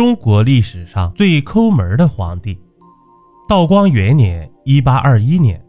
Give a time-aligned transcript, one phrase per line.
[0.00, 2.58] 中国历史上最抠门的皇帝。
[3.46, 5.62] 道光元年（一八二一年），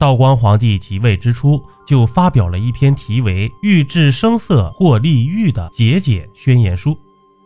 [0.00, 6.96] 道光皇帝即位之初，就发表了一篇题为《欲治声色或利欲》的节俭宣言书，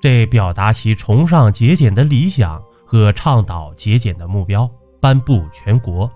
[0.00, 4.70] 这表达其崇尚节俭的理想和倡导节俭的目标，
[5.00, 6.08] 颁布全国。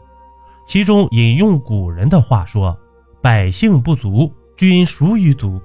[0.65, 2.79] 其中引用古人的话说
[3.21, 5.61] ：“百姓不足，均孰于足？”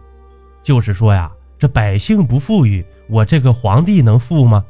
[0.65, 2.83] 就是说呀，这百姓不富裕。
[3.09, 4.65] 我这个皇帝能富吗？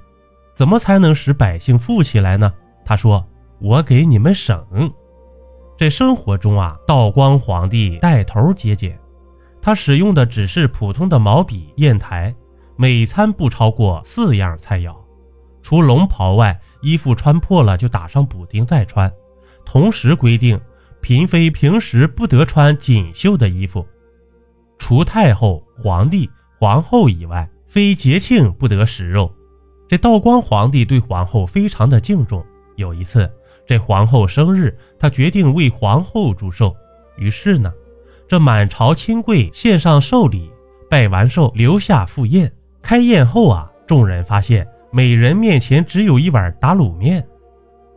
[0.55, 2.51] 怎么才能使百姓富起来呢？
[2.83, 3.25] 他说
[3.61, 4.91] ：“我给你们省。”
[5.77, 8.99] 这生活中啊，道光皇帝带头节俭，
[9.61, 12.35] 他使用的只是普通的毛笔、砚台，
[12.75, 14.93] 每餐不超过四样菜肴。
[15.61, 19.11] 除龙袍外，衣服穿破了就打上补丁再穿。
[19.65, 20.59] 同时规定，
[21.01, 23.85] 嫔妃平时不得穿锦绣的衣服，
[24.77, 27.49] 除太后、皇帝、皇后以外。
[27.69, 29.31] 非节庆不得食肉，
[29.87, 32.43] 这道光皇帝对皇后非常的敬重。
[32.77, 33.31] 有一次，
[33.67, 36.75] 这皇后生日，他决定为皇后祝寿。
[37.19, 37.71] 于是呢，
[38.27, 40.49] 这满朝亲贵献上寿礼，
[40.89, 42.51] 拜完寿留下赴宴。
[42.81, 47.23] 开宴后啊，众人发现每人面前只有一碗打卤面。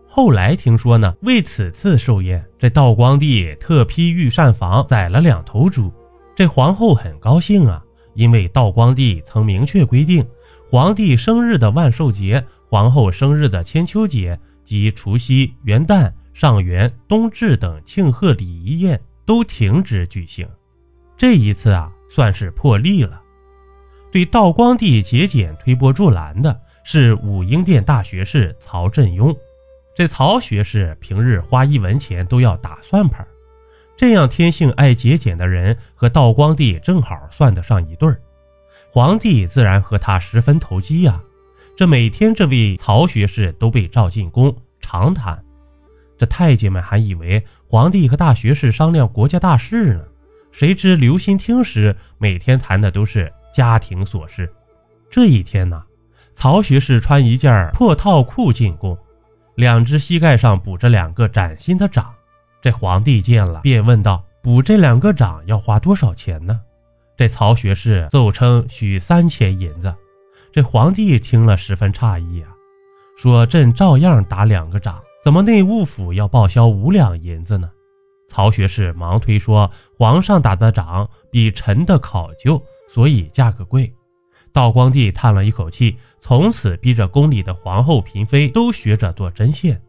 [0.06, 5.90] 后来听说呢，为此次寿宴，这道光帝特批御膳房宰了两头猪。
[6.36, 7.82] 这皇后很高兴啊。
[8.14, 10.26] 因为道光帝曾明确规定，
[10.68, 20.48] 皇帝生日的万寿节、皇后生日的千秋节及除夕、元旦、上元、冬至等庆贺礼仪宴都停止举行。
[21.16, 23.20] 这一次啊，算是破例了。
[24.10, 29.34] 对道光帝节俭推波助澜的是武英殿大学士曹振庸。
[29.94, 33.26] 这曹学士平日花一文钱都要打算盘。
[33.96, 38.20] 这样天性爱节俭的人和道光帝正好算得上一对儿，
[38.90, 41.20] 皇帝自然和他十分投机呀。
[41.76, 45.42] 这每天这位曹学士都被召进宫长谈，
[46.18, 50.04] 这太监们还以为皇帝和大学士商量国家大事呢，
[50.50, 54.52] 谁知留心听时，每天谈的都是家庭琐事。
[55.10, 55.82] 这一天呢，
[56.34, 58.96] 曹学士穿一件破套裤进宫，
[59.54, 62.12] 两只膝盖上补着两个崭新的掌。
[62.62, 66.60] 这皇帝见了，便问道：“补这两个掌要花多少钱呢？”
[67.18, 69.92] 这曹学士奏称需三千银子。
[70.52, 72.48] 这皇帝听了十分诧异啊，
[73.18, 77.68] 说：“朕照样打两个掌，怎么内务府要报销五两银子呢？”
[78.30, 82.62] 曹学士忙推说：“皇上打的掌比臣的考究，
[82.94, 83.92] 所以价格贵。”
[84.52, 89.80] 道光帝叹了一口气，从此逼着宫里的皇后、嫔妃都学着做针线。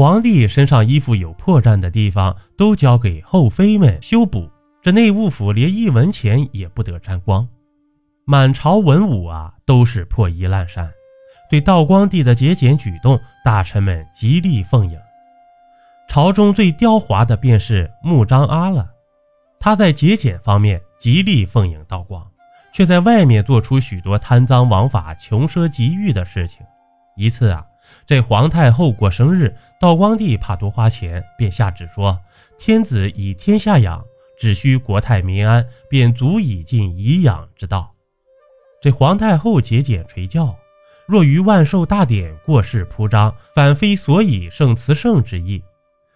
[0.00, 4.48] 皇帝身上衣服有破绽的地方，都交给后妃们修补。
[4.80, 7.46] 这内务府连一文钱也不得沾光。
[8.24, 10.90] 满朝文武啊，都是破衣烂衫。
[11.50, 14.98] 对道光帝的节俭举动，大臣们极力奉迎。
[16.08, 18.88] 朝中最刁滑的便是穆彰阿了。
[19.58, 22.26] 他在节俭方面极力奉迎道光，
[22.72, 26.64] 却在外面做出许多贪赃枉法、穷奢极欲的事情。
[27.16, 27.66] 一次啊。
[28.10, 32.18] 这皇太后过生日，道光帝怕多花钱，便下旨说
[32.58, 34.04] ：“天子以天下养，
[34.36, 37.94] 只需国泰民安，便足以尽颐养之道。”
[38.82, 40.52] 这皇太后节俭垂教，
[41.06, 45.62] 若于万寿大典过世铺张，反非所以圣慈圣之意。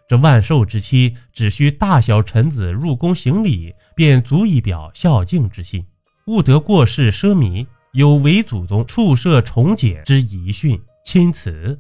[0.09, 5.87] 这万寿之期，只需大小臣子入宫行礼，便足以表孝敬之心，
[6.27, 10.77] 勿得过世奢靡，有违祖宗处设崇俭之遗训。
[11.06, 11.78] 钦此，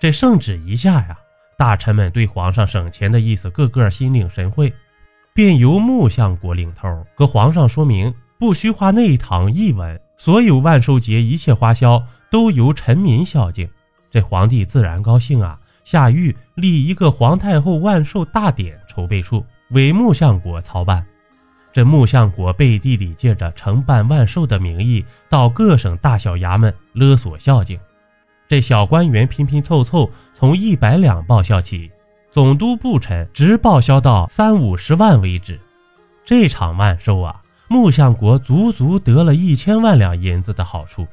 [0.00, 1.18] 这圣旨一下呀，
[1.58, 4.72] 大臣们对皇上省钱的意思，个个心领神会，
[5.34, 13.68] 便由穆相国领头，和皇上说明，不需花内堂一文，所有万寿节一切花销都由臣民孝敬。
[14.10, 21.04] 这皇帝自然高兴啊，下谕立一个皇太后万寿大典筹备处，委穆相国操办。
[21.74, 27.78] 这穆相国背地里借着承办万寿的名义，到各省大小衙门勒索孝敬。
[28.50, 31.88] 这小官员拼拼凑凑，从一百两报销起，
[32.32, 35.56] 总督部臣直报销到三五十万为止。
[36.24, 41.06] 这场万寿啊，穆相国足足得了一千万两银子的好处。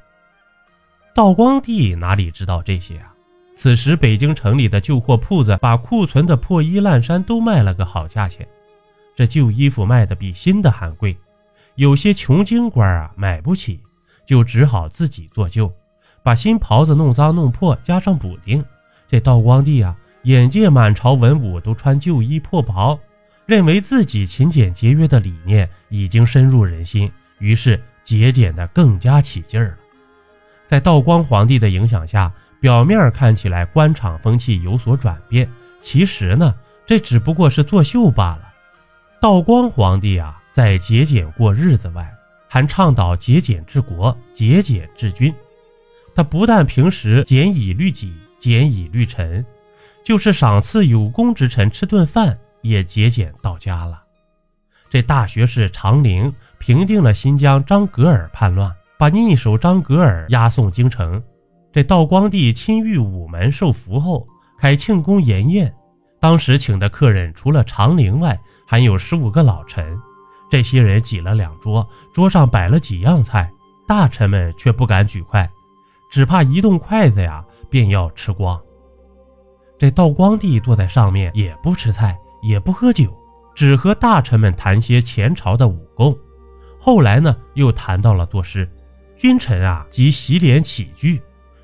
[1.13, 3.13] 道光帝哪里知道这些啊？
[3.55, 8.47] 此时北京城里的旧货铺子把库存的破衣烂衫都卖了个好价钱，
[9.15, 11.15] 这旧衣服卖的比新的还贵。
[11.75, 13.79] 有些穷京官啊买不起，
[14.25, 15.71] 就只好自己做旧。
[16.27, 18.61] 把新袍子弄脏弄破，加上补丁。
[19.07, 22.99] 这道光帝啊，眼见满朝文武都穿旧衣破袍，
[23.45, 27.09] 认为自己勤俭节约的理念已经深入人心，
[27.39, 29.77] 于是节俭的更加起劲儿了。
[30.65, 32.29] 在道光皇帝的影响下，
[32.59, 36.53] 表面看起来官场风气有所转变，其实呢，
[36.85, 38.51] 这只不过是作秀罢了。
[39.21, 42.13] 道光皇帝啊，在节俭过日子外，
[42.49, 45.33] 还倡导节俭治国、节俭治军。
[46.17, 49.45] 他不但平时俭以律己、俭以律臣，
[50.03, 54.01] 就是赏赐有功之臣吃顿饭，也节俭到家了。
[54.89, 58.75] 这大学士长陵平定了新疆张格尔叛乱。
[58.97, 61.21] 把逆首张格尔押送京城，
[61.71, 64.25] 这道光帝亲御午门受福后，
[64.59, 65.71] 开庆功筵宴。
[66.19, 68.35] 当时请的客人除了长陵外，
[68.65, 69.95] 还有十五个老臣。
[70.49, 73.47] 这些人挤了两桌，桌上摆了几样菜，
[73.87, 75.47] 大臣们却不敢举筷，
[76.09, 78.59] 只怕一动筷子呀，便要吃光。
[79.77, 83.15] 这道光帝坐在上面，也不吃菜，也不喝酒，
[83.53, 86.17] 只和大臣们谈些前朝的武功。
[86.79, 88.67] 后来呢，又谈到了作诗。
[89.17, 91.21] 君臣啊，即洗脸起居，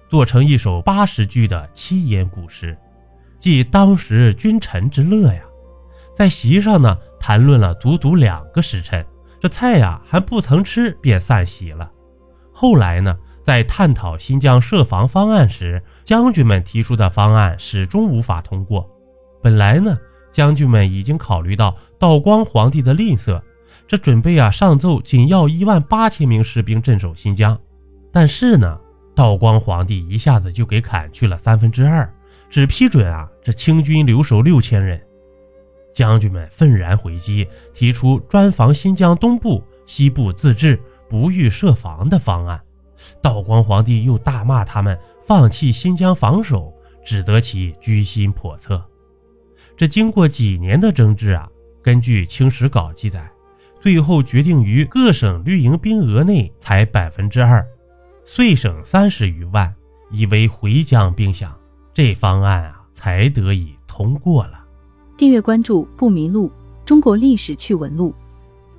[0.10, 2.78] 做成一首八十句的七言古诗，
[3.40, 5.42] 即当时君臣之乐呀。
[6.16, 9.06] 在席上呢，谈论了足足两个时辰，
[9.40, 11.92] 这菜呀还不曾吃便散席了。
[12.52, 18.90] 后来呢，在探讨新疆设防方案时，将军们提出的方案始终无法通过。
[19.42, 19.98] 本来呢，
[20.32, 23.42] 将军们已经考虑到道光皇帝的吝啬。
[23.86, 27.60] 这准备啊，上奏仅要一万八千名士兵镇守新疆，
[28.14, 28.80] 但是呢，
[29.14, 32.10] 道光皇帝一下子就给砍去了三分之二，
[32.50, 35.00] 只批准啊这清军留守六千人。
[35.94, 40.80] 将军们愤然回击，提出专防新疆东部、西部自治，
[41.10, 42.60] 不予设防的方案。
[43.22, 46.74] 道光皇帝又大骂他们放弃新疆防守，
[47.06, 48.84] 指责其居心叵测。
[49.76, 51.50] 这经过几年的争执啊，
[51.82, 53.30] 根据《清史稿》记载。
[53.82, 57.62] 最后决定于各省绿营兵额内才百分之二，
[58.24, 59.76] 遂省三十余万，
[60.10, 61.50] 以为回疆兵饷。
[61.94, 64.64] 这方案啊，才得以通过了。
[65.18, 66.50] 订阅关注不迷路，
[66.86, 68.16] 中国历史趣闻录。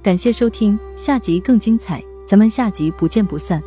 [0.02, 3.62] 感谢收听，下集更精彩，咱们下集不见不散。